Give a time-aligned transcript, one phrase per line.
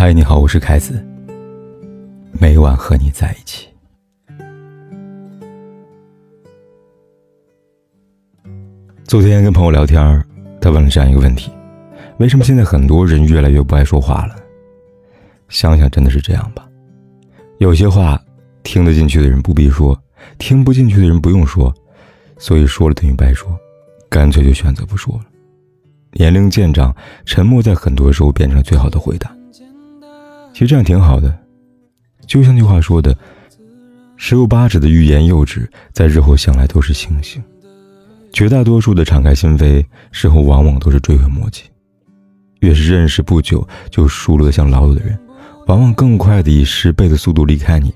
[0.00, 1.06] 嗨，你好，我是凯子。
[2.32, 3.68] 每晚和你在一起。
[9.04, 10.24] 昨天跟朋友聊天，
[10.58, 11.52] 他问了这样一个问题：
[12.16, 14.36] 为什么现在很多人越来越不爱说话了？
[15.50, 16.66] 想想真的是这样吧。
[17.58, 18.18] 有些话
[18.62, 19.94] 听得进去的人不必说，
[20.38, 21.70] 听不进去的人不用说，
[22.38, 23.54] 所以说了等于白说，
[24.08, 25.24] 干脆就选择不说了。
[26.12, 26.96] 年龄渐长，
[27.26, 29.30] 沉默在很多时候变成了最好的回答。
[30.52, 31.36] 其实这样挺好的，
[32.26, 33.16] 就像那句话说的
[34.16, 37.42] ：“十有八指的欲言又止，在日后想来都是星星。”
[38.32, 41.62] 绝大多数的敞开心扉，事后往往都是追悔莫及。
[42.60, 45.18] 越是认识不久就熟络的像老友的人，
[45.66, 47.92] 往往更快的以十倍的速度离开你。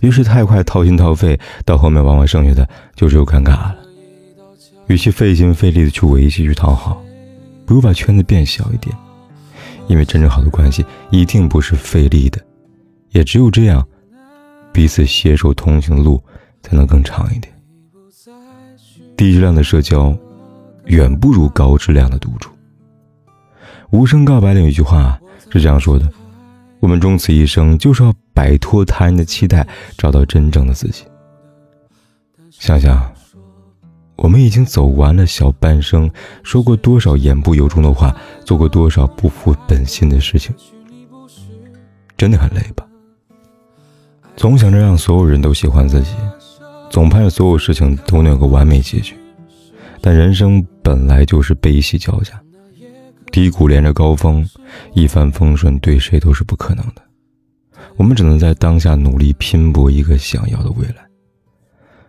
[0.00, 3.76] 越是太快掏心掏肺，到后面往往剩下的就只有尴尬了。
[4.88, 7.00] 与其费心费力的去维系、去讨好，
[7.64, 8.94] 不如把圈子变小一点。
[9.88, 12.40] 因为真正好的关系一定不是费力的，
[13.10, 13.84] 也只有这样，
[14.72, 16.22] 彼此携手同行的路
[16.62, 17.52] 才能更长一点。
[19.16, 20.16] 低质量的社交，
[20.84, 22.52] 远不如高质量的独处。
[23.90, 25.18] 无声告白里有一句话
[25.50, 26.08] 是这样说的
[26.78, 31.04] ：“我们终此一生，就是要摆脱他人的期待，找到真正的自己。”
[32.52, 33.17] 想想。
[34.18, 36.10] 我们已经走完了小半生，
[36.42, 40.52] 说过多少言不由衷的话，做过多少不负本心的事情，
[42.16, 42.84] 真的很累吧？
[44.36, 46.10] 总想着让所有人都喜欢自己，
[46.90, 49.14] 总盼着所有事情都能有个完美结局，
[50.00, 52.40] 但人生本来就是悲喜交加，
[53.30, 54.44] 低谷连着高峰，
[54.94, 57.02] 一帆风顺对谁都是不可能的。
[57.96, 61.06] 我们只能在当下努力拼搏一个想要的未来。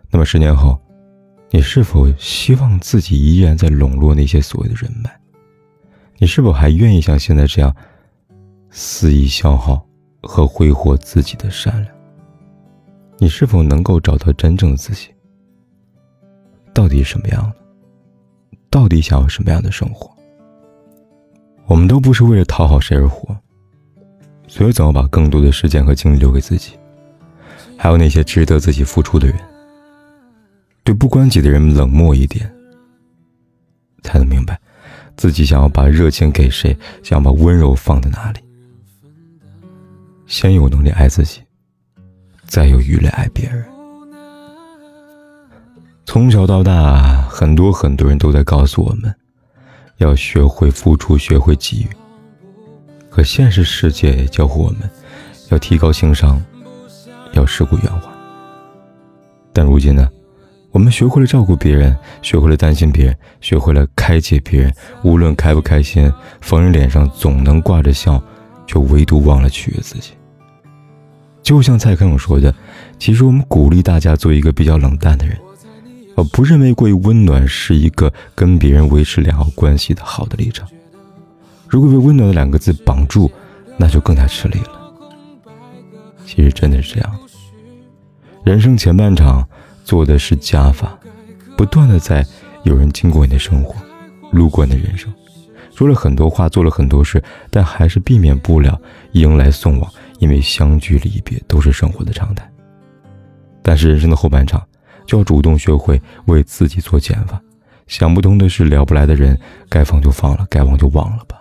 [0.10, 0.76] 那么十年后？
[1.52, 5.10] 你是否希望自己依然在笼络那些所谓的人脉？
[6.18, 7.76] 你是否还愿意像现在这样
[8.70, 9.84] 肆意消耗
[10.22, 11.96] 和挥霍自己的善良？
[13.18, 15.08] 你是否能够找到真正的自己？
[16.74, 17.56] 到底什么样的？
[18.70, 20.16] 到底想要什么样的生活？
[21.66, 23.36] 我们都不是为了讨好谁而活，
[24.48, 26.74] 所以总要把更多的时间和精力留给自己，
[27.76, 29.36] 还有那些值得自己付出的人。
[30.84, 32.52] 对不关己的人冷漠一点，
[34.04, 34.60] 才能明白
[35.16, 38.40] 自己想要把热情给谁，想要把温柔放在哪里。
[40.26, 41.42] 先有能力爱自己，
[42.46, 43.64] 再有余力爱别人。
[46.06, 49.14] 从小到大，很多很多人都在告诉我们，
[49.98, 51.88] 要学会付出，学会给予。
[53.10, 54.90] 可现实世界也教会我们，
[55.50, 56.42] 要提高情商，
[57.34, 58.12] 要世故圆滑。
[59.52, 60.10] 但如今呢？
[60.72, 64.72] 我们学会了照顾别人，学会了担心别人，学会了开解别人。
[65.04, 68.22] 无论开不开心，逢人脸上总能挂着笑，
[68.68, 70.12] 却唯独忘了取悦自己。
[71.42, 72.54] 就像蔡康永说的
[73.00, 75.36] ：“其实我们鼓励大家做一个比较冷淡的人，
[76.16, 80.70] 而不认为过于温暖是一个跟别人维持良好关系的好的立场。
[81.68, 83.32] 如果被温暖的两个字绑住，
[83.76, 84.94] 那就更加吃力了。
[86.28, 87.20] 其实真的是这样，
[88.44, 89.44] 人生前半场。”
[89.90, 90.96] 做的是加法，
[91.58, 92.24] 不断的在
[92.62, 93.76] 有人经过你的生活，
[94.30, 95.12] 路过你的人生，
[95.76, 97.20] 说了很多话，做了很多事，
[97.50, 98.80] 但还是避免不了
[99.14, 102.48] 迎来送往，因为相聚离别都是生活的常态。
[103.64, 104.64] 但是人生的后半场，
[105.08, 107.42] 就要主动学会为自己做减法。
[107.88, 109.36] 想不通的事，聊不来的人，
[109.70, 111.36] 该放就放了，该忘就忘了吧。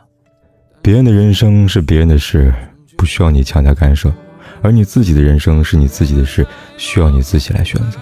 [0.81, 2.51] 别人的人生是别人的事，
[2.97, 4.09] 不需要你强加干涉；
[4.63, 6.47] 而你自己的人生是你自己的事，
[6.79, 7.99] 需要你自己来选择。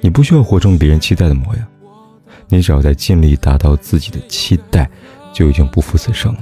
[0.00, 1.66] 你不需要活成别人期待的模样，
[2.48, 4.90] 你只要在尽力达到自己的期待，
[5.32, 6.40] 就已经不负此生了。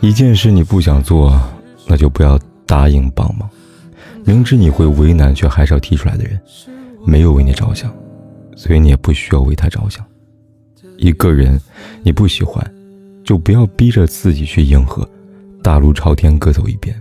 [0.00, 1.40] 一件事你不想做，
[1.86, 3.48] 那就不要答应帮忙。
[4.24, 6.40] 明知你会为难，却还是要提出来的人，
[7.04, 7.92] 没有为你着想，
[8.56, 10.04] 所以你也不需要为他着想。
[10.96, 11.60] 一个人
[12.04, 12.64] 你不喜欢，
[13.24, 15.08] 就不要逼着自己去迎合。
[15.62, 16.94] 大路朝天各走一边，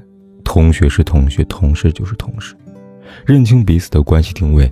[0.44, 2.56] 同学是同学，同事就是同事，
[3.26, 4.72] 认清彼此的关系定位。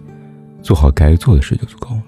[0.61, 2.03] 做好该做的事就足够了。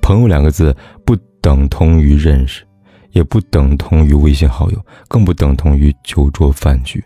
[0.00, 2.64] 朋友两个字不等同于认识，
[3.10, 7.02] 也不等同于微信好友，更不等同于酒桌饭局。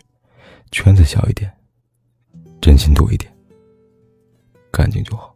[0.71, 1.51] 圈子小一点，
[2.61, 3.31] 真心多一点，
[4.71, 5.35] 干净就好。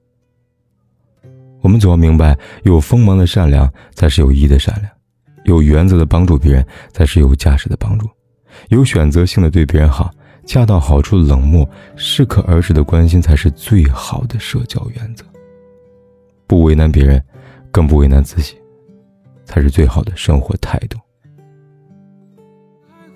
[1.61, 4.91] 我们总要明白，有锋芒的善良才是有意义的善良，
[5.45, 8.07] 有原则的帮助别人才是有价值的帮助，
[8.69, 10.11] 有选择性的对别人好。
[10.45, 15.25] 恰到好处的冷漠，适可而止的关心，才是最好的社交原则。
[16.47, 17.21] 不为难别人，
[17.71, 18.55] 更不为难自己，
[19.43, 20.99] 才是最好的生活态度。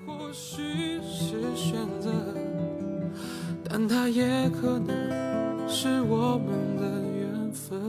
[0.04, 2.10] 或许是选择，
[3.68, 6.82] 但它也可能是我们的
[7.16, 7.80] 缘分。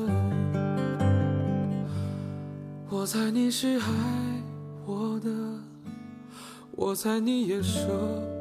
[2.90, 3.86] 我猜你是爱
[4.86, 5.30] 我的，
[6.72, 8.41] 我猜你也舍不得，